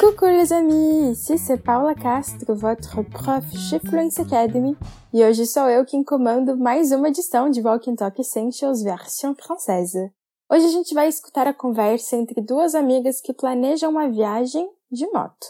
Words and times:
Coucou 0.00 0.28
les 0.28 0.50
amis, 0.50 1.12
ici 1.12 1.36
c'est 1.36 1.58
Paula 1.58 1.94
Castro, 1.94 2.54
votre 2.54 3.02
prof 3.02 3.44
chez 3.54 3.78
Fluency 3.80 4.22
Academy, 4.22 4.74
e 5.12 5.22
hoje 5.22 5.44
sou 5.44 5.68
eu 5.68 5.84
quem 5.84 6.02
comando 6.02 6.56
mais 6.56 6.90
uma 6.90 7.08
edição 7.08 7.50
de 7.50 7.60
Walking 7.60 7.96
Talk 7.96 8.18
Essentials 8.18 8.82
versão 8.82 9.34
francesa. 9.34 10.10
Hoje 10.50 10.64
a 10.64 10.70
gente 10.70 10.94
vai 10.94 11.06
escutar 11.06 11.46
a 11.46 11.52
conversa 11.52 12.16
entre 12.16 12.40
duas 12.40 12.74
amigas 12.74 13.20
que 13.20 13.34
planejam 13.34 13.90
uma 13.90 14.08
viagem 14.08 14.66
de 14.90 15.06
moto. 15.08 15.46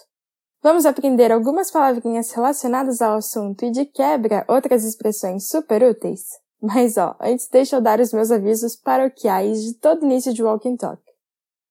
Vamos 0.60 0.84
aprender 0.84 1.30
algumas 1.30 1.70
palavrinhas 1.70 2.32
relacionadas 2.32 3.00
ao 3.00 3.18
assunto 3.18 3.64
e 3.64 3.70
de 3.70 3.84
quebra 3.84 4.44
outras 4.48 4.82
expressões 4.82 5.48
super 5.48 5.80
úteis? 5.84 6.24
Mas 6.60 6.96
ó, 6.96 7.14
antes 7.20 7.46
deixa 7.46 7.76
eu 7.76 7.80
dar 7.80 8.00
os 8.00 8.12
meus 8.12 8.32
avisos 8.32 8.74
paroquiais 8.74 9.62
de 9.62 9.74
todo 9.74 10.04
início 10.04 10.34
de 10.34 10.42
Walking 10.42 10.76
Talk. 10.76 11.00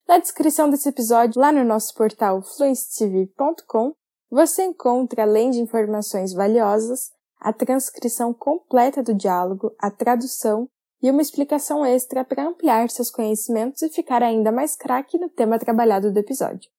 Na 0.10 0.18
descrição 0.18 0.71
desse 0.71 0.89
episódio, 0.89 1.39
lá 1.39 1.52
no 1.52 1.63
nosso 1.63 1.94
portal 1.94 2.41
fluencetv.com, 2.41 3.94
você 4.27 4.63
encontra, 4.63 5.22
além 5.22 5.52
de 5.52 5.59
informações 5.59 6.34
valiosas, 6.34 7.12
a 7.40 7.54
transcrição 7.54 8.34
completa 8.34 9.04
do 9.04 9.13
diálogo, 9.13 9.72
a 9.77 9.91
tradução 9.91 10.68
e 10.99 11.12
uma 11.12 11.22
explicação 11.22 11.85
extra 11.85 12.26
para 12.26 12.44
ampliar 12.44 12.90
seus 12.90 13.12
conhecimentos 13.12 13.84
e 13.84 13.90
ficar 13.90 14.23
ainda 14.23 14.52
mais 14.52 14.76
craque 14.76 15.20
no 15.20 15.30
tema 15.30 15.59
trabalhado 15.59 16.12
do 16.12 16.18
episódio. 16.18 16.71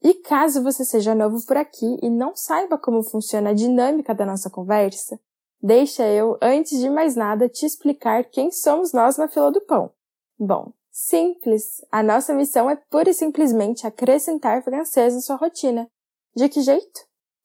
E 0.00 0.14
caso 0.14 0.62
você 0.62 0.84
seja 0.84 1.12
novo 1.12 1.44
por 1.44 1.56
aqui 1.56 1.98
e 2.00 2.08
não 2.08 2.36
saiba 2.36 2.78
como 2.78 3.02
funciona 3.02 3.50
a 3.50 3.52
dinâmica 3.52 4.14
da 4.14 4.24
nossa 4.24 4.48
conversa, 4.48 5.18
deixa 5.60 6.06
eu, 6.06 6.38
antes 6.40 6.78
de 6.78 6.88
mais 6.88 7.16
nada, 7.16 7.48
te 7.48 7.66
explicar 7.66 8.26
quem 8.26 8.52
somos 8.52 8.92
nós 8.92 9.16
na 9.16 9.26
fila 9.26 9.50
do 9.50 9.60
pão. 9.60 9.90
Bom, 10.38 10.72
Simples. 10.98 11.84
A 11.92 12.02
nossa 12.02 12.32
missão 12.32 12.70
é 12.70 12.76
pura 12.88 13.10
e 13.10 13.14
simplesmente 13.14 13.86
acrescentar 13.86 14.64
francês 14.64 15.14
na 15.14 15.20
sua 15.20 15.36
rotina. 15.36 15.86
De 16.34 16.48
que 16.48 16.62
jeito? 16.62 17.00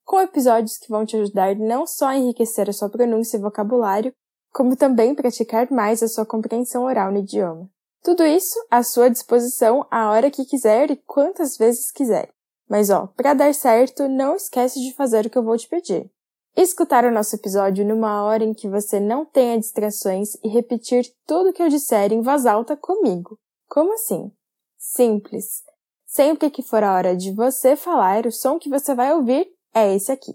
Com 0.05 0.21
episódios 0.21 0.77
que 0.77 0.87
vão 0.87 1.05
te 1.05 1.17
ajudar 1.17 1.53
não 1.57 1.85
só 1.85 2.07
a 2.07 2.15
enriquecer 2.15 2.69
a 2.69 2.73
sua 2.73 2.89
pronúncia 2.89 3.35
e 3.35 3.41
vocabulário, 3.41 4.13
como 4.53 4.77
também 4.77 5.13
praticar 5.13 5.69
mais 5.69 6.01
a 6.01 6.07
sua 6.07 6.25
compreensão 6.25 6.85
oral 6.85 7.11
no 7.11 7.19
idioma. 7.19 7.69
Tudo 8.01 8.25
isso 8.25 8.57
à 8.71 8.83
sua 8.83 9.09
disposição 9.09 9.85
a 9.91 10.09
hora 10.09 10.31
que 10.31 10.45
quiser 10.45 10.89
e 10.89 10.95
quantas 10.95 11.57
vezes 11.57 11.91
quiser. 11.91 12.29
Mas 12.69 12.89
ó, 12.89 13.07
para 13.07 13.33
dar 13.33 13.53
certo, 13.53 14.07
não 14.07 14.37
esquece 14.37 14.79
de 14.79 14.93
fazer 14.93 15.25
o 15.25 15.29
que 15.29 15.37
eu 15.37 15.43
vou 15.43 15.57
te 15.57 15.67
pedir. 15.67 16.09
Escutar 16.55 17.05
o 17.05 17.11
nosso 17.11 17.35
episódio 17.35 17.85
numa 17.85 18.23
hora 18.23 18.43
em 18.43 18.53
que 18.53 18.67
você 18.67 18.99
não 18.99 19.25
tenha 19.25 19.57
distrações 19.57 20.35
e 20.43 20.49
repetir 20.49 21.05
tudo 21.25 21.49
o 21.49 21.53
que 21.53 21.63
eu 21.63 21.69
disser 21.69 22.11
em 22.11 22.21
voz 22.21 22.45
alta 22.45 22.75
comigo. 22.75 23.37
Como 23.71 23.93
assim? 23.93 24.29
Simples. 24.77 25.63
Sempre 26.05 26.51
que 26.51 26.61
for 26.61 26.83
a 26.83 26.93
hora 26.93 27.15
de 27.15 27.31
você 27.31 27.77
falar, 27.77 28.25
o 28.25 28.31
som 28.31 28.59
que 28.59 28.69
você 28.69 28.93
vai 28.93 29.13
ouvir 29.13 29.47
é 29.73 29.95
esse 29.95 30.11
aqui. 30.11 30.33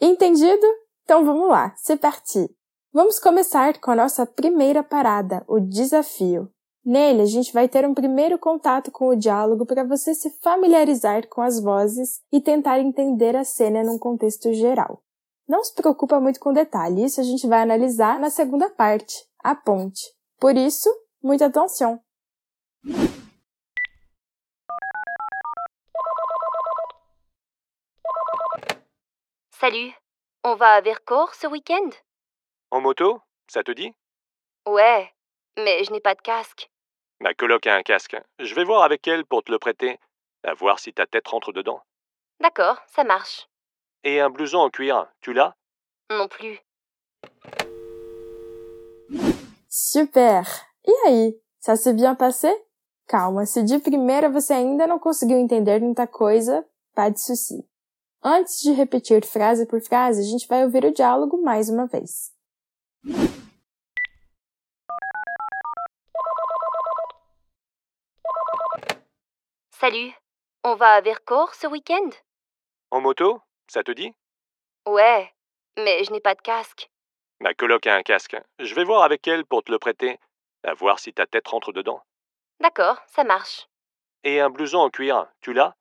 Entendido? 0.00 0.66
Então 1.04 1.22
vamos 1.22 1.50
lá, 1.50 1.74
se 1.76 1.94
partir. 1.98 2.48
Vamos 2.94 3.18
começar 3.18 3.78
com 3.78 3.90
a 3.90 3.94
nossa 3.94 4.24
primeira 4.24 4.82
parada, 4.82 5.44
o 5.46 5.60
desafio. 5.60 6.50
Nele, 6.82 7.20
a 7.20 7.26
gente 7.26 7.52
vai 7.52 7.68
ter 7.68 7.86
um 7.86 7.92
primeiro 7.92 8.38
contato 8.38 8.90
com 8.90 9.08
o 9.08 9.16
diálogo 9.16 9.66
para 9.66 9.84
você 9.84 10.14
se 10.14 10.30
familiarizar 10.40 11.28
com 11.28 11.42
as 11.42 11.60
vozes 11.60 12.22
e 12.32 12.40
tentar 12.40 12.80
entender 12.80 13.36
a 13.36 13.44
cena 13.44 13.84
num 13.84 13.98
contexto 13.98 14.50
geral. 14.54 15.02
Não 15.46 15.62
se 15.62 15.74
preocupa 15.74 16.18
muito 16.18 16.40
com 16.40 16.54
detalhe, 16.54 17.04
isso 17.04 17.20
a 17.20 17.24
gente 17.24 17.46
vai 17.46 17.60
analisar 17.60 18.18
na 18.18 18.30
segunda 18.30 18.70
parte, 18.70 19.14
a 19.44 19.54
ponte. 19.54 20.00
Por 20.40 20.56
isso, 20.56 20.88
Muita 21.24 21.44
attention. 21.44 22.02
Salut, 29.50 29.92
on 30.42 30.56
va 30.56 30.72
à 30.72 30.80
Vercors 30.80 31.32
ce 31.34 31.46
week-end? 31.46 31.90
En 32.72 32.80
moto? 32.80 33.20
Ça 33.46 33.62
te 33.62 33.70
dit? 33.70 33.94
Ouais, 34.66 35.12
mais 35.56 35.84
je 35.84 35.92
n'ai 35.92 36.00
pas 36.00 36.16
de 36.16 36.20
casque. 36.22 36.68
Ma 37.20 37.34
coloc 37.34 37.68
a 37.68 37.76
un 37.76 37.82
casque. 37.82 38.16
Je 38.40 38.54
vais 38.56 38.64
voir 38.64 38.82
avec 38.82 39.06
elle 39.06 39.24
pour 39.24 39.44
te 39.44 39.52
le 39.52 39.60
prêter. 39.60 40.00
À 40.42 40.54
voir 40.54 40.80
si 40.80 40.92
ta 40.92 41.06
tête 41.06 41.28
rentre 41.28 41.52
dedans. 41.52 41.84
D'accord, 42.40 42.78
ça 42.88 43.04
marche. 43.04 43.48
Et 44.02 44.20
un 44.20 44.28
blouson 44.28 44.58
en 44.58 44.70
cuir, 44.70 45.06
tu 45.20 45.32
l'as? 45.32 45.54
Non 46.10 46.26
plus. 46.26 46.58
Super 49.68 50.71
E 50.84 50.92
aí, 51.06 51.40
ça 51.60 51.76
s'est 51.76 51.92
bien 51.94 52.14
passé? 52.14 52.52
Calma, 53.06 53.46
se 53.46 53.62
de 53.62 53.78
primeira 53.78 54.28
você 54.28 54.52
ainda 54.52 54.86
não 54.86 54.98
conseguiu 54.98 55.38
entender 55.38 55.80
muita 55.80 56.06
coisa, 56.06 56.66
pas 56.94 57.10
de 57.10 57.20
souci. 57.20 57.64
Antes 58.22 58.60
de 58.62 58.72
repetir 58.72 59.24
frase 59.24 59.66
por 59.66 59.80
frase, 59.80 60.20
a 60.20 60.24
gente 60.24 60.46
vai 60.48 60.64
ouvir 60.64 60.84
o 60.84 60.92
diálogo 60.92 61.40
mais 61.42 61.68
uma 61.68 61.86
vez. 61.86 62.32
Salut, 69.70 70.14
on 70.64 70.76
va 70.76 70.94
à 70.94 71.00
Vercors 71.00 71.54
ce 71.54 71.66
week-end 71.66 72.10
En 72.90 73.00
moto 73.00 73.40
Ça 73.68 73.82
te 73.82 73.92
dit 73.92 74.14
Ouais, 74.86 75.30
mais 75.76 76.04
je 76.04 76.12
n'ai 76.12 76.20
pas 76.20 76.34
de 76.34 76.42
casque. 76.42 76.88
Ma 77.40 77.54
coloc 77.54 77.86
a 77.86 77.96
un 77.96 78.02
casque. 78.02 78.36
Je 78.60 78.74
vais 78.74 78.84
voir 78.84 79.02
avec 79.02 79.26
elle 79.26 79.44
pour 79.44 79.64
te 79.64 79.72
le 79.72 79.78
prêter. 79.78 80.18
À 80.64 80.74
voir 80.74 80.98
si 80.98 81.12
ta 81.12 81.26
tête 81.26 81.48
rentre 81.48 81.72
dedans. 81.72 82.00
D'accord, 82.60 82.98
ça 83.08 83.24
marche. 83.24 83.68
Et 84.24 84.40
un 84.40 84.50
blouson 84.50 84.78
en 84.78 84.90
cuir, 84.90 85.26
tu 85.40 85.52
l'as 85.52 85.74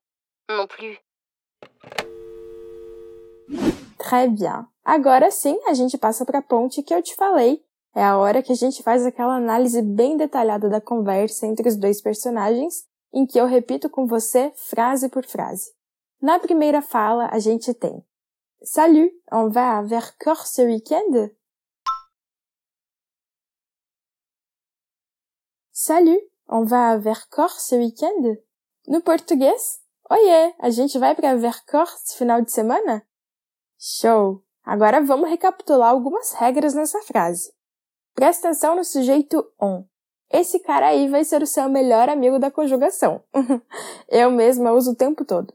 Non 0.50 0.68
plus. 0.68 0.98
Très 4.00 4.28
bien. 4.28 4.68
Agora 4.84 5.30
sim, 5.30 5.58
a 5.68 5.74
gente 5.74 5.98
passa 5.98 6.26
para 6.26 6.40
a 6.40 6.42
ponte 6.42 6.82
que 6.82 6.94
eu 6.94 7.02
te 7.04 7.16
falei. 7.16 7.64
É 7.96 8.04
a 8.04 8.18
hora 8.18 8.42
que 8.42 8.52
a 8.52 8.56
gente 8.56 8.82
faz 8.82 9.06
aquela 9.06 9.36
análise 9.36 9.82
bem 9.82 10.18
detalhada 10.18 10.70
da 10.70 10.82
conversa 10.82 11.46
entre 11.46 11.68
os 11.68 11.76
dois 11.78 12.02
personagens, 12.02 12.88
em 13.14 13.28
que 13.28 13.40
eu 13.40 13.46
repito 13.46 13.90
com 13.90 14.08
você 14.08 14.52
frase 14.56 15.10
por 15.10 15.26
frase. 15.26 15.72
Na 16.22 16.40
primeira 16.40 16.82
fala, 16.82 17.28
a 17.32 17.40
gente 17.40 17.74
tem 17.74 18.04
Salut, 18.64 19.12
on 19.32 19.50
va 19.50 19.78
à 19.78 19.82
Vercors 19.82 20.48
ce 20.54 20.62
week-end? 20.64 21.32
Salut, 25.84 26.22
on 26.48 26.64
va 26.64 26.92
à 26.92 26.98
Vercors 26.98 27.60
ce 27.60 27.74
week-end? 27.74 28.38
No 28.88 29.02
português, 29.02 29.80
oiê, 30.12 30.54
a 30.60 30.70
gente 30.70 31.00
vai 31.00 31.16
para 31.16 31.36
Vercors 31.36 32.14
final 32.14 32.40
de 32.40 32.52
semana? 32.52 33.04
Show! 33.80 34.44
Agora 34.64 35.02
vamos 35.02 35.28
recapitular 35.28 35.90
algumas 35.90 36.34
regras 36.34 36.76
nessa 36.76 37.02
frase. 37.02 37.52
Presta 38.14 38.50
atenção 38.50 38.76
no 38.76 38.84
sujeito 38.86 39.44
on. 39.60 39.84
Esse 40.32 40.60
cara 40.60 40.90
aí 40.90 41.08
vai 41.08 41.24
ser 41.24 41.42
o 41.42 41.48
seu 41.48 41.68
melhor 41.68 42.10
amigo 42.10 42.38
da 42.38 42.52
conjugação. 42.52 43.24
Eu 44.08 44.30
mesma 44.30 44.74
uso 44.74 44.92
o 44.92 44.96
tempo 44.96 45.26
todo. 45.26 45.52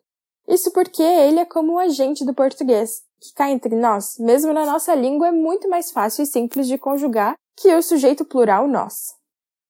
Isso 0.49 0.73
porque 0.73 1.05
ele 1.05 1.39
é 1.39 1.45
como 1.45 1.75
um 1.75 1.79
agente 1.79 2.25
do 2.25 2.35
português, 2.35 3.05
que 3.21 3.33
cá 3.33 3.49
entre 3.49 3.77
nós, 3.77 4.19
mesmo 4.19 4.53
na 4.53 4.67
nossa 4.67 4.93
língua, 4.93 5.29
é 5.29 5.33
muito 5.33 5.69
mais 5.69 5.93
fácil 5.93 6.25
e 6.25 6.27
simples 6.27 6.67
de 6.67 6.79
conjugar 6.79 7.37
que 7.57 7.73
o 7.73 7.81
sujeito 7.81 8.25
plural 8.25 8.67
nós. 8.67 9.16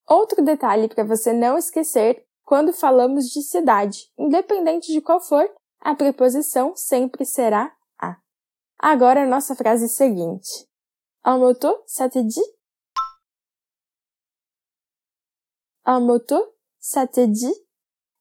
Outro 0.09 0.43
detalhe 0.43 0.89
para 0.89 1.05
você 1.05 1.33
não 1.33 1.59
esquecer 1.59 2.25
quando 2.45 2.73
falamos 2.73 3.29
de 3.29 3.43
cidade, 3.43 4.09
independente 4.17 4.93
de 4.93 5.01
qual 5.01 5.21
for, 5.21 5.53
a 5.81 5.95
preposição 5.97 6.77
sempre 6.77 7.25
será 7.25 7.75
a. 8.01 8.17
Agora 8.79 9.25
a 9.25 9.27
nossa 9.27 9.57
frase 9.57 9.89
seguinte. 9.89 10.69
En 11.27 11.41
moto, 11.41 11.83
ça 11.87 12.09
te 12.09 12.23
dit? 12.23 12.41
En 15.85 16.01
moto, 16.01 16.55
ça 16.79 17.05
te 17.05 17.27
dit? 17.27 17.67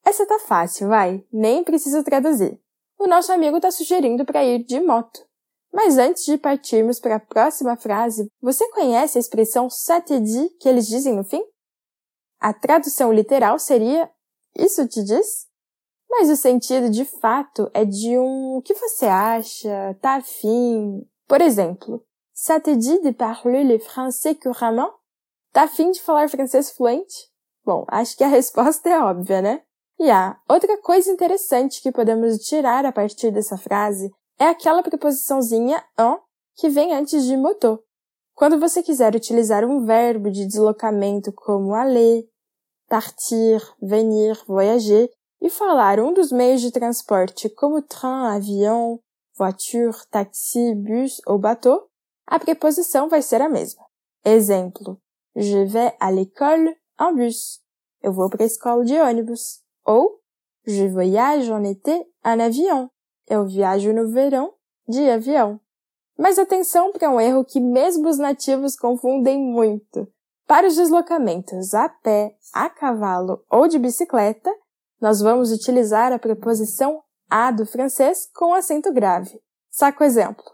Essa 0.04 0.26
tá 0.26 0.40
fácil, 0.40 0.88
vai, 0.88 1.24
nem 1.32 1.64
preciso 1.64 2.04
traduzir. 2.04 2.60
O 2.98 3.06
nosso 3.06 3.32
amigo 3.32 3.58
está 3.58 3.70
sugerindo 3.70 4.26
para 4.26 4.44
ir 4.44 4.64
de 4.64 4.80
moto. 4.80 5.24
Mas 5.72 6.00
antes 6.00 6.26
de 6.26 6.38
partirmos 6.38 7.00
para 7.00 7.18
a 7.18 7.20
próxima 7.20 7.76
frase, 7.76 8.28
você 8.42 8.68
conhece 8.72 9.18
a 9.18 9.22
expressão 9.22 9.70
ça 9.70 10.02
te 10.02 10.20
dit 10.20 10.50
que 10.60 10.68
eles 10.68 10.88
dizem 10.88 11.16
no 11.16 11.24
fim? 11.24 11.44
A 12.40 12.54
tradução 12.54 13.12
literal 13.12 13.60
seria 13.60 14.10
Isso 14.56 14.88
te 14.88 15.04
diz? 15.04 15.48
Mas 16.10 16.30
o 16.30 16.36
sentido 16.36 16.90
de 16.90 17.04
fato 17.04 17.70
é 17.74 17.84
de 17.84 18.18
um 18.18 18.58
o 18.58 18.62
que 18.62 18.74
você 18.74 19.06
acha, 19.06 19.98
tá 20.02 20.16
afim. 20.16 21.06
Por 21.28 21.42
exemplo, 21.42 22.06
Ça 22.38 22.60
te 22.60 22.76
dit 22.76 23.00
de 23.00 23.14
parler 23.14 23.64
le 23.64 23.80
français 23.80 24.36
couramment? 24.36 24.92
Tá 25.54 25.64
afim 25.64 25.90
de 25.92 26.02
falar 26.02 26.28
francês 26.28 26.70
fluente? 26.70 27.32
Bom, 27.64 27.86
acho 27.88 28.18
que 28.18 28.26
a 28.26 28.28
resposta 28.28 28.90
é 28.90 29.00
óbvia, 29.00 29.42
né? 29.42 29.62
E 29.98 30.12
ah, 30.12 30.38
outra 30.50 30.78
coisa 30.82 31.10
interessante 31.10 31.82
que 31.82 31.94
podemos 31.94 32.40
tirar 32.40 32.86
a 32.86 32.92
partir 32.92 33.32
dessa 33.32 33.58
frase 33.58 34.12
é 34.38 34.48
aquela 34.48 34.84
preposiçãozinha 34.84 35.82
en 35.98 36.20
que 36.58 36.68
vem 36.68 36.94
antes 36.94 37.24
de 37.24 37.38
motor. 37.38 37.82
Quando 38.36 38.60
você 38.60 38.84
quiser 38.84 39.16
utilizar 39.16 39.64
um 39.64 39.86
verbo 39.86 40.30
de 40.30 40.46
deslocamento 40.46 41.32
como 41.32 41.74
aller, 41.74 42.28
partir, 42.88 43.62
venir, 43.82 44.38
voyager, 44.46 45.10
e 45.42 45.50
falar 45.50 46.00
um 46.00 46.14
dos 46.14 46.32
meios 46.32 46.62
de 46.62 46.72
transporte 46.72 47.50
como 47.50 47.82
train, 47.82 48.36
avião, 48.36 49.00
voiture, 49.38 49.96
taxi, 50.10 50.76
bus 50.76 51.22
ou 51.26 51.38
bateau, 51.38 51.88
a 52.28 52.40
preposição 52.40 53.08
vai 53.08 53.22
ser 53.22 53.42
a 53.42 53.50
mesma. 53.50 53.86
Exemplo: 54.24 55.00
Je 55.36 55.66
vais 55.66 55.96
à 56.00 56.12
l'école 56.12 56.76
en 57.00 57.14
bus. 57.14 57.62
Eu 58.02 58.12
vou 58.12 58.30
para 58.30 58.44
a 58.44 58.48
escola 58.48 58.84
de 58.84 59.00
ônibus. 59.00 59.62
Ou 59.86 60.20
Je 60.66 60.88
voyage 60.88 61.52
en 61.52 61.64
été 61.64 62.06
en 62.24 62.40
avion. 62.40 62.90
Eu 63.28 63.46
viajo 63.46 63.94
no 63.94 64.10
verão 64.10 64.54
de 64.88 65.10
avião. 65.10 65.60
Mas 66.18 66.40
atenção 66.40 66.92
para 66.92 67.10
um 67.10 67.20
erro 67.20 67.44
que 67.44 67.60
mesmo 67.60 68.08
os 68.08 68.18
nativos 68.18 68.76
confundem 68.76 69.38
muito. 69.38 70.08
Para 70.48 70.68
os 70.68 70.76
deslocamentos 70.76 71.74
a 71.74 71.90
pé, 71.90 72.36
a 72.54 72.70
cavalo 72.70 73.44
ou 73.50 73.68
de 73.68 73.80
bicicleta, 73.80 74.52
nós 75.02 75.20
vamos 75.20 75.52
utilizar 75.52 76.14
a 76.14 76.20
preposição 76.20 77.04
a 77.30 77.52
do 77.52 77.66
francês 77.66 78.30
com 78.34 78.54
acento 78.54 78.94
grave. 78.94 79.42
Saca 79.70 80.04
o 80.04 80.08
exemplo. 80.08 80.46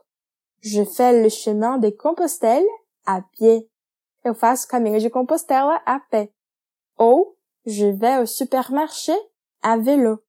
Je 0.62 0.86
fais 0.86 1.22
le 1.22 1.30
chemin 1.30 1.80
de 1.80 1.92
Compostelle 1.92 2.68
à 3.06 3.22
pied. 3.22 3.68
Eu 4.24 4.34
faço 4.34 4.66
o 4.66 4.70
caminho 4.70 5.00
de 5.00 5.10
Compostela 5.10 5.82
a 5.86 6.00
pé. 6.00 6.30
Ou 6.98 7.36
je 7.66 7.92
vais 7.92 8.20
au 8.20 8.28
supermarché 8.28 9.16
à 9.62 9.76
vélo. 9.76 10.20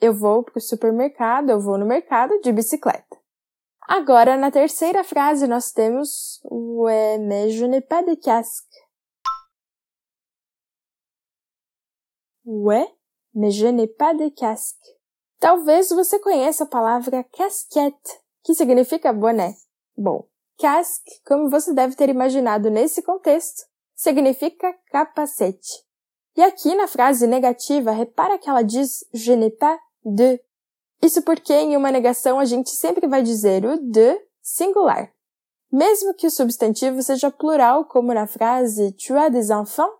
Eu 0.00 0.14
vou 0.14 0.42
para 0.42 0.58
o 0.58 0.60
supermercado, 0.60 1.50
eu 1.50 1.60
vou 1.60 1.76
no 1.76 1.84
mercado 1.84 2.40
de 2.40 2.52
bicicleta. 2.52 3.09
Agora, 3.92 4.36
na 4.36 4.52
terceira 4.52 5.02
frase, 5.02 5.48
nós 5.48 5.72
temos 5.72 6.40
mais 7.26 7.52
je 7.52 7.66
n'ai 7.66 7.80
pas 7.80 8.02
de 8.02 8.14
casque. 8.14 8.76
Ouais, 12.44 12.86
mais 13.34 13.50
je 13.50 13.66
n'ai 13.66 13.88
pas 13.88 14.14
de 14.14 14.30
casque. 14.30 14.78
Talvez 15.40 15.90
você 15.90 16.20
conheça 16.20 16.62
a 16.62 16.68
palavra 16.68 17.24
casquette, 17.24 18.20
que 18.44 18.54
significa 18.54 19.12
boné. 19.12 19.56
Bom, 19.96 20.28
casque, 20.56 21.20
como 21.26 21.50
você 21.50 21.74
deve 21.74 21.96
ter 21.96 22.08
imaginado 22.10 22.70
nesse 22.70 23.02
contexto, 23.02 23.66
significa 23.96 24.72
capacete. 24.92 25.84
E 26.36 26.42
aqui 26.42 26.76
na 26.76 26.86
frase 26.86 27.26
negativa, 27.26 27.90
repara 27.90 28.38
que 28.38 28.48
ela 28.48 28.62
diz 28.62 29.04
je 29.12 29.34
n'ai 29.34 29.50
pas 29.50 29.80
de. 30.04 30.40
Isso 31.02 31.22
porque 31.22 31.52
em 31.52 31.76
uma 31.76 31.90
negação 31.90 32.38
a 32.38 32.44
gente 32.44 32.70
sempre 32.70 33.06
vai 33.06 33.22
dizer 33.22 33.64
o 33.64 33.78
de 33.78 34.20
singular. 34.42 35.10
Mesmo 35.72 36.14
que 36.14 36.26
o 36.26 36.30
substantivo 36.30 37.02
seja 37.02 37.30
plural, 37.30 37.84
como 37.84 38.12
na 38.12 38.26
frase 38.26 38.92
Tu 38.92 39.16
as 39.16 39.30
des 39.30 39.50
enfants? 39.50 39.92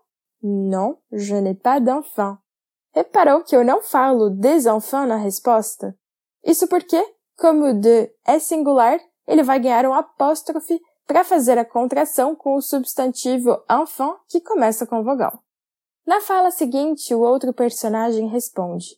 Non, 0.43 0.97
je 1.11 1.39
n'ai 1.39 1.53
pas 1.53 1.79
d'enfants. 1.79 2.37
Reparou 2.93 3.43
que 3.43 3.55
eu 3.55 3.63
não 3.63 3.81
falo 3.81 4.29
des 4.29 4.65
enfants 4.65 5.07
na 5.07 5.15
resposta? 5.15 5.95
Isso 6.43 6.67
porque, 6.67 7.01
como 7.37 7.67
o 7.67 7.73
de 7.73 8.11
é 8.25 8.39
singular, 8.39 8.99
ele 9.27 9.43
vai 9.43 9.59
ganhar 9.59 9.85
um 9.85 9.93
apóstrofe 9.93 10.81
para 11.07 11.23
fazer 11.23 11.57
a 11.57 11.65
contração 11.65 12.35
com 12.35 12.55
o 12.55 12.61
substantivo 12.61 13.63
enfant 13.69 14.17
que 14.27 14.41
começa 14.41 14.85
com 14.85 15.03
vogal. 15.03 15.41
Na 16.05 16.19
fala 16.19 16.51
seguinte, 16.51 17.13
o 17.13 17.21
outro 17.21 17.53
personagem 17.53 18.27
responde: 18.27 18.97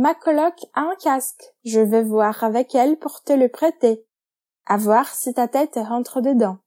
Ma 0.00 0.14
coloc 0.14 0.54
a 0.74 0.82
un 0.82 0.94
casque. 0.94 1.42
Je 1.64 1.80
vais 1.80 2.04
voir 2.04 2.44
avec 2.44 2.72
elle 2.76 3.00
pour 3.00 3.20
te 3.24 3.32
le 3.32 3.48
prêter. 3.48 4.06
A 4.64 4.76
voir 4.76 5.12
si 5.12 5.34
ta 5.34 5.48
tête 5.48 5.74
rentre 5.74 6.20
dedans. 6.20 6.60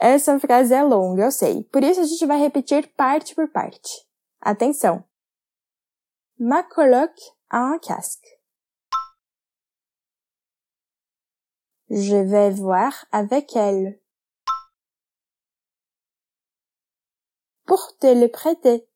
Essa 0.00 0.40
frase 0.40 0.74
é 0.74 0.82
longa, 0.82 1.26
eu 1.26 1.30
sei. 1.30 1.62
Por 1.62 1.84
isso 1.84 2.00
a 2.00 2.04
gente 2.04 2.26
vai 2.26 2.40
repetir 2.40 2.92
parte 2.96 3.36
por 3.36 3.48
parte. 3.52 4.08
Atenção! 4.40 5.04
Ma 6.36 6.64
coloc 6.64 7.12
a 7.48 7.60
un 7.60 7.78
casque. 7.78 8.26
Je 11.90 12.16
vais 12.24 12.50
voir 12.50 13.06
avec 13.12 13.54
elle. 13.54 14.00
Pour 17.66 17.96
te 18.00 18.12
le 18.12 18.26
prêter. 18.26 18.91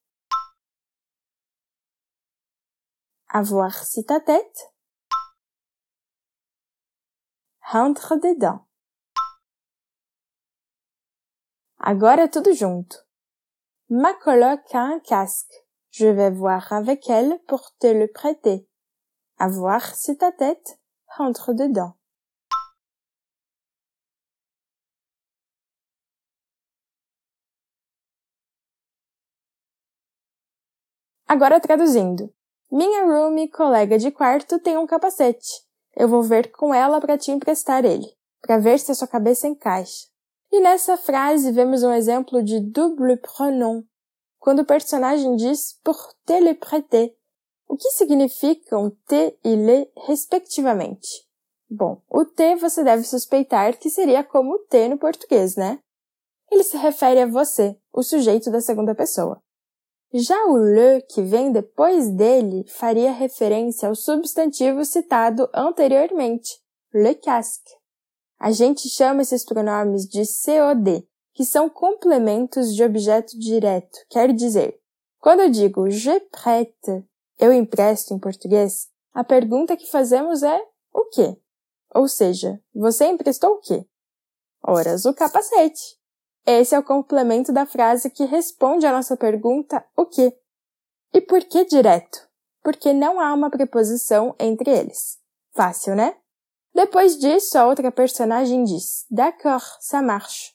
À 3.28 3.42
voir 3.42 3.72
si 3.84 4.04
ta 4.04 4.20
tête 4.20 4.72
rentre 7.60 8.16
dedans. 8.16 8.66
Agora 11.78 12.28
tudo 12.28 12.52
junto. 12.52 12.96
Ma 13.88 14.14
coloc 14.14 14.74
a 14.74 14.80
un 14.80 15.00
casque. 15.00 15.66
Je 15.90 16.06
vais 16.06 16.30
voir 16.30 16.72
avec 16.72 17.08
elle 17.08 17.38
pour 17.46 17.76
te 17.78 17.86
le 17.86 18.06
prêter. 18.06 18.68
À 19.38 19.48
voir 19.48 19.94
si 19.94 20.16
ta 20.16 20.32
tête 20.32 20.80
rentre 21.16 21.52
dedans. 21.52 21.96
Agora 31.28 31.60
traduzindo. 31.60 32.32
Minha 32.70 33.04
roomie, 33.04 33.48
colega 33.48 33.98
de 33.98 34.10
quarto, 34.10 34.58
tem 34.58 34.76
um 34.76 34.86
capacete. 34.86 35.64
Eu 35.94 36.08
vou 36.08 36.22
ver 36.22 36.50
com 36.50 36.74
ela 36.74 37.00
para 37.00 37.16
te 37.16 37.30
emprestar 37.30 37.84
ele, 37.84 38.06
para 38.42 38.58
ver 38.58 38.78
se 38.78 38.90
a 38.90 38.94
sua 38.94 39.06
cabeça 39.06 39.46
encaixa. 39.46 40.06
E 40.50 40.60
nessa 40.60 40.96
frase 40.96 41.52
vemos 41.52 41.82
um 41.82 41.92
exemplo 41.92 42.42
de 42.42 42.60
double 42.60 43.16
pronom, 43.18 43.82
quando 44.38 44.60
o 44.60 44.66
personagem 44.66 45.36
diz 45.36 45.78
pour 45.82 45.96
te 46.24 46.40
le 46.40 46.54
prêter, 46.54 47.14
o 47.68 47.76
que 47.76 47.90
significam 47.90 48.90
te 49.08 49.38
e 49.44 49.56
le 49.56 49.90
respectivamente. 50.06 51.26
Bom, 51.68 52.00
o 52.08 52.24
te 52.24 52.54
você 52.56 52.84
deve 52.84 53.02
suspeitar 53.02 53.76
que 53.78 53.90
seria 53.90 54.22
como 54.22 54.58
te 54.70 54.88
no 54.88 54.98
português, 54.98 55.56
né? 55.56 55.80
Ele 56.50 56.62
se 56.62 56.76
refere 56.76 57.20
a 57.20 57.26
você, 57.26 57.76
o 57.92 58.02
sujeito 58.02 58.50
da 58.50 58.60
segunda 58.60 58.94
pessoa. 58.94 59.42
Já 60.12 60.46
o 60.46 60.56
le, 60.56 61.02
que 61.02 61.20
vem 61.20 61.52
depois 61.52 62.10
dele, 62.10 62.64
faria 62.68 63.10
referência 63.12 63.88
ao 63.88 63.94
substantivo 63.94 64.84
citado 64.84 65.48
anteriormente, 65.52 66.60
le 66.94 67.14
casque. 67.14 67.72
A 68.38 68.50
gente 68.50 68.88
chama 68.88 69.22
esses 69.22 69.44
pronomes 69.44 70.06
de 70.06 70.22
COD, 70.22 71.06
que 71.34 71.44
são 71.44 71.68
complementos 71.68 72.74
de 72.74 72.82
objeto 72.84 73.38
direto, 73.38 73.98
quer 74.08 74.32
dizer, 74.32 74.78
quando 75.18 75.40
eu 75.40 75.50
digo 75.50 75.90
je 75.90 76.20
prête, 76.30 77.04
eu 77.38 77.52
empresto 77.52 78.14
em 78.14 78.18
português, 78.18 78.88
a 79.12 79.24
pergunta 79.24 79.76
que 79.76 79.90
fazemos 79.90 80.42
é 80.42 80.58
o 80.94 81.04
quê? 81.06 81.36
Ou 81.94 82.06
seja, 82.08 82.60
você 82.74 83.06
emprestou 83.06 83.54
o 83.54 83.60
quê? 83.60 83.86
Horas, 84.62 85.04
o 85.04 85.14
capacete. 85.14 85.98
Esse 86.48 86.76
é 86.76 86.78
o 86.78 86.84
complemento 86.84 87.52
da 87.52 87.66
frase 87.66 88.08
que 88.08 88.24
responde 88.24 88.86
à 88.86 88.92
nossa 88.92 89.16
pergunta 89.16 89.84
o 89.96 90.06
que. 90.06 90.32
E 91.12 91.20
por 91.20 91.42
que 91.42 91.64
direto? 91.64 92.28
Porque 92.62 92.92
não 92.92 93.18
há 93.18 93.34
uma 93.34 93.50
preposição 93.50 94.32
entre 94.38 94.70
eles. 94.70 95.18
Fácil, 95.52 95.96
né? 95.96 96.16
Depois 96.72 97.18
disso, 97.18 97.58
a 97.58 97.66
outra 97.66 97.90
personagem 97.90 98.62
diz: 98.62 99.06
D'accord, 99.10 99.64
ça 99.80 100.00
marche. 100.00 100.54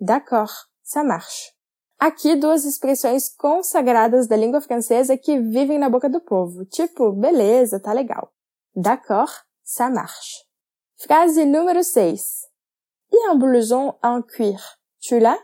D'accord, 0.00 0.52
ça 0.82 1.04
marche. 1.04 1.52
Aqui 1.98 2.34
duas 2.34 2.64
expressões 2.64 3.28
consagradas 3.28 4.26
da 4.26 4.36
língua 4.36 4.62
francesa 4.62 5.18
que 5.18 5.38
vivem 5.38 5.78
na 5.78 5.90
boca 5.90 6.08
do 6.08 6.20
povo, 6.20 6.64
tipo, 6.64 7.12
beleza, 7.12 7.78
tá 7.78 7.92
legal. 7.92 8.32
D'accord, 8.74 9.32
ça 9.62 9.90
marche. 9.90 10.46
Frase 10.96 11.44
número 11.44 11.84
6 11.84 12.51
et 13.12 13.30
un 13.30 13.36
blouson 13.36 13.94
en 14.02 14.22
cuir. 14.22 14.78
Tu 15.00 15.18
l'as 15.18 15.38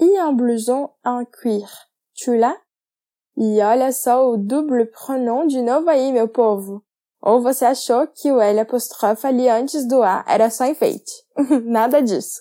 E 0.00 0.18
un 0.20 0.32
blouson 0.32 0.90
en 1.04 1.24
cuir. 1.24 1.68
Tu 2.14 2.36
l'as? 2.36 2.56
E 3.36 3.60
olha 3.62 3.92
só 3.92 4.30
o 4.30 4.36
duplo 4.36 4.86
pronom 4.86 5.46
de 5.46 5.62
novo 5.62 5.88
aí, 5.88 6.12
meu 6.12 6.28
povo. 6.28 6.84
Ou 7.20 7.40
você 7.40 7.64
achou 7.64 8.06
que 8.06 8.30
o 8.30 8.40
L 8.40 8.60
apóstrofe 8.60 9.26
ali 9.26 9.48
antes 9.48 9.86
do 9.86 10.02
A 10.02 10.24
era 10.26 10.50
só 10.50 10.66
enfeite? 10.66 11.12
Nada 11.64 12.00
disso. 12.00 12.40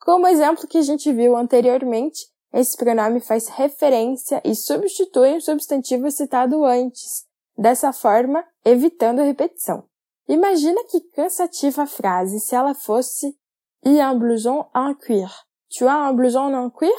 Como 0.00 0.26
exemplo 0.26 0.66
que 0.66 0.78
a 0.78 0.82
gente 0.82 1.12
viu 1.12 1.36
anteriormente, 1.36 2.26
esse 2.52 2.76
pronome 2.76 3.20
faz 3.20 3.48
referência 3.48 4.40
e 4.44 4.54
substitui 4.54 5.34
um 5.34 5.40
substantivo 5.40 6.10
citado 6.10 6.64
antes, 6.64 7.24
dessa 7.56 7.92
forma, 7.92 8.44
evitando 8.64 9.20
a 9.20 9.24
repetição. 9.24 9.88
Imagina 10.28 10.84
que 10.84 11.00
cansativa 11.00 11.82
a 11.82 11.86
frase 11.86 12.40
se 12.40 12.54
ela 12.54 12.74
fosse 12.74 13.36
E 13.84 14.00
un 14.02 14.18
blouson 14.18 14.66
en 14.74 14.94
cuir. 14.94 15.30
Tu 15.68 15.86
as 15.86 16.10
un 16.10 16.16
blouson 16.16 16.54
en 16.54 16.70
cuir? 16.70 16.96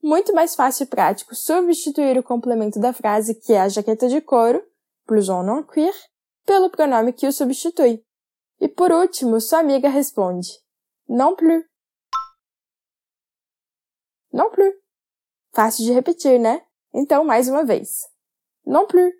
Muito 0.00 0.32
mais 0.32 0.54
fácil 0.54 0.84
e 0.84 0.86
prático 0.86 1.34
substituir 1.34 2.16
o 2.16 2.22
complemento 2.22 2.78
da 2.78 2.92
frase, 2.92 3.34
que 3.34 3.52
é 3.52 3.60
a 3.60 3.68
jaqueta 3.68 4.08
de 4.08 4.20
couro, 4.20 4.64
blouson 5.06 5.42
en 5.50 5.62
cuir, 5.64 5.92
pelo 6.46 6.70
pronome 6.70 7.12
que 7.12 7.26
o 7.26 7.32
substitui. 7.32 8.04
E 8.60 8.68
por 8.68 8.92
último, 8.92 9.40
sua 9.40 9.58
amiga 9.58 9.88
responde 9.88 10.50
Non 11.08 11.34
plus. 11.34 11.64
Non 14.32 14.48
plus. 14.50 14.72
Fácil 15.52 15.84
de 15.86 15.92
repetir, 15.92 16.38
né? 16.38 16.64
Então, 16.94 17.24
mais 17.24 17.48
uma 17.48 17.64
vez. 17.64 18.08
Non 18.64 18.86
plus. 18.86 19.12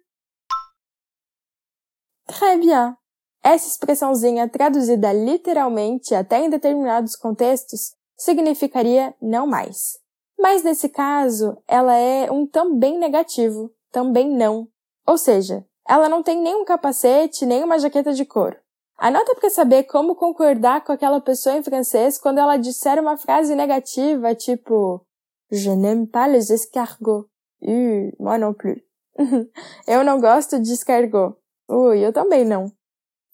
Très 2.28 2.56
bien. 2.60 2.99
Essa 3.42 3.68
expressãozinha 3.68 4.48
traduzida 4.48 5.12
literalmente 5.12 6.14
até 6.14 6.44
em 6.44 6.50
determinados 6.50 7.16
contextos 7.16 7.94
significaria 8.16 9.14
não 9.20 9.46
mais. 9.46 9.98
Mas 10.38 10.62
nesse 10.62 10.88
caso, 10.88 11.56
ela 11.66 11.94
é 11.94 12.30
um 12.30 12.46
também 12.46 12.98
negativo, 12.98 13.70
também 13.90 14.28
não. 14.28 14.68
Ou 15.06 15.16
seja, 15.16 15.64
ela 15.88 16.08
não 16.08 16.22
tem 16.22 16.40
nenhum 16.40 16.64
capacete, 16.64 17.46
nem 17.46 17.64
uma 17.64 17.78
jaqueta 17.78 18.12
de 18.12 18.24
couro. 18.24 18.56
Anota 18.96 19.34
para 19.34 19.48
saber 19.48 19.84
como 19.84 20.14
concordar 20.14 20.84
com 20.84 20.92
aquela 20.92 21.20
pessoa 21.20 21.56
em 21.56 21.62
francês 21.62 22.18
quando 22.18 22.38
ela 22.38 22.58
disser 22.58 23.00
uma 23.00 23.16
frase 23.16 23.54
negativa, 23.54 24.34
tipo 24.34 25.04
Je 25.50 25.74
n'aime 25.74 26.06
pas 26.06 26.28
les 26.28 26.50
escargots. 26.50 27.26
Uh, 27.62 28.12
moi 28.18 28.38
non 28.38 28.54
plus. 28.54 28.80
eu 29.86 30.04
não 30.04 30.20
gosto 30.20 30.60
de 30.60 30.72
escargot. 30.72 31.34
Ui, 31.68 31.98
eu 31.98 32.12
também 32.12 32.44
não. 32.44 32.72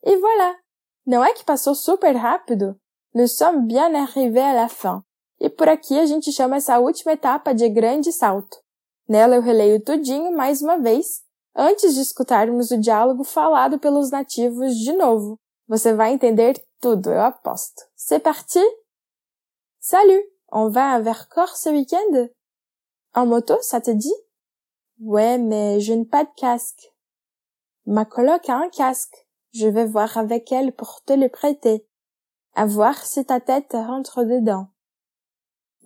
E 0.07 0.17
voilà! 0.19 0.57
Não 1.05 1.25
é 1.25 1.33
que 1.33 1.45
passou 1.45 1.75
super 1.75 2.15
rápido? 2.15 2.79
Nous 3.13 3.37
sommes 3.37 3.67
bien 3.67 3.93
arrivés 3.97 4.45
à 4.45 4.53
la 4.53 4.69
fin. 4.69 5.03
E 5.41 5.51
por 5.51 5.69
aqui 5.69 5.99
a 5.99 6.07
gente 6.07 6.31
chama 6.31 6.57
essa 6.57 6.79
última 6.79 7.13
etapa 7.13 7.53
de 7.53 7.69
grande 7.69 8.13
salto. 8.13 8.57
Nela 9.09 9.35
eu 9.35 9.43
releio 9.43 9.83
tudinho 9.83 10.31
mais 10.31 10.63
uma 10.63 10.79
vez, 10.79 11.25
antes 11.57 11.97
de 11.97 12.03
escutarmos 12.03 12.71
o 12.71 12.79
diálogo 12.79 13.25
falado 13.25 13.81
pelos 13.81 14.13
nativos 14.13 14.77
de 14.77 14.93
novo. 14.93 15.41
Você 15.67 15.93
vai 15.93 16.13
entender 16.13 16.65
tudo, 16.81 17.11
eu 17.11 17.23
aposto. 17.23 17.83
C'est 17.97 18.23
parti? 18.23 18.63
Salut! 19.81 20.23
On 20.53 20.71
va 20.71 20.93
à 20.93 21.01
Vercors 21.01 21.57
ce 21.57 21.69
week-end? 21.71 22.29
En 23.13 23.27
moto, 23.27 23.61
ça 23.61 23.81
te 23.81 23.91
dit? 23.91 24.15
Ouais, 25.01 25.37
mais 25.37 25.81
je 25.81 25.95
n'ai 25.95 26.05
pas 26.05 26.23
de 26.23 26.31
casque. 26.37 26.93
Ma 27.85 28.05
coloc 28.05 28.49
a 28.49 28.55
un 28.55 28.71
casque. 28.71 29.26
Je 29.59 29.69
vais 29.69 29.87
voir 29.87 30.19
avec 30.19 30.53
elle 30.53 30.71
pour 30.71 31.03
te 31.03 31.15
le 31.15 31.31
prêter. 31.31 31.89
À 32.55 32.67
voir 32.67 33.07
si 33.07 33.25
ta 33.25 33.41
tête 33.41 33.73
rentre 33.73 34.23
dedans. 34.23 34.69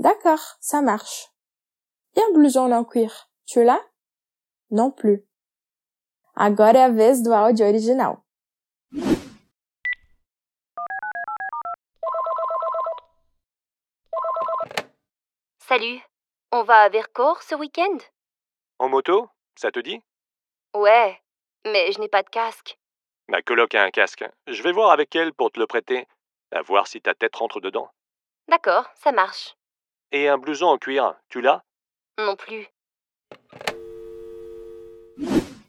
D'accord, 0.01 0.57
ça 0.59 0.83
marche. 0.83 1.31
Et 2.17 2.21
un 2.21 2.33
blouson 2.33 2.73
en 2.73 2.85
cuir, 2.85 3.31
tu 3.47 3.63
l'as? 3.63 3.81
Non 4.73 4.91
plus. 4.91 5.25
Agora 6.35 6.79
é 6.79 6.83
a 6.83 6.89
vez 6.89 7.23
do 7.23 7.33
áudio 7.33 7.65
original. 7.65 8.17
Salut, 15.59 16.03
on 16.51 16.65
va 16.65 16.83
à 16.83 16.89
Vercors 16.89 17.43
ce 17.45 17.55
week-end? 17.55 17.99
En 18.81 18.89
moto? 18.89 19.29
Ça 19.55 19.71
te 19.71 19.79
dit? 19.79 20.03
Ouais, 20.75 21.21
mais 21.65 21.93
je 21.93 22.01
n'ai 22.01 22.09
pas 22.09 22.25
de 22.25 22.31
casque. 22.31 22.80
Ma 23.31 23.43
coloc 23.43 23.77
a 23.77 23.85
un 23.85 23.91
casque. 23.91 24.25
Je 24.49 24.61
vais 24.61 24.73
voir 24.73 24.91
avec 24.91 25.15
elle 25.15 25.33
pour 25.33 25.53
te 25.53 25.61
le 25.61 25.69
prêter. 25.69 26.09
À 26.51 26.63
voir 26.63 26.89
si 26.89 27.01
ta 27.01 27.15
tête 27.15 27.37
rentre 27.37 27.61
dedans. 27.61 27.89
D'accord, 28.49 28.87
ça 28.97 29.13
marche. 29.13 29.57
Et 30.11 30.29
un 30.29 30.37
blouson 30.37 30.67
en 30.67 30.79
cuir, 30.79 31.15
tu 31.29 31.41
l'as? 31.41 31.63
Non 32.19 32.35
plus. 32.35 32.67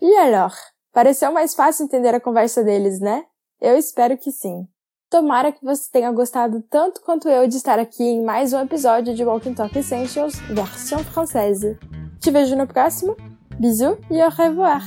E 0.02 0.18
alors? 0.20 0.56
Pareceu 0.92 1.32
mais 1.32 1.54
fácil 1.56 1.86
entender 1.86 2.16
a 2.16 2.20
conversa 2.20 2.64
deles, 2.64 3.00
né? 3.00 3.28
Eu 3.62 3.78
espero 3.78 4.18
que 4.18 4.32
sim. 4.32 4.68
Tomara 5.12 5.52
que 5.52 5.64
você 5.64 5.88
tenha 5.92 6.12
gostado 6.12 6.64
tanto 6.64 7.02
quanto 7.02 7.30
eu 7.30 7.48
de 7.48 7.58
estar 7.58 7.78
aqui 7.78 8.04
em 8.04 8.24
mais 8.24 8.54
um 8.54 8.60
episódio 8.60 9.14
de 9.14 9.24
Walking 9.24 9.54
Talk 9.54 9.78
Essentials, 9.78 10.40
versão 10.50 11.04
française. 11.04 11.78
Te 12.20 12.32
vejo 12.32 12.56
no 12.56 12.66
próximo. 12.66 13.16
Bisous 13.60 14.00
e 14.10 14.20
au 14.20 14.30
revoir! 14.30 14.82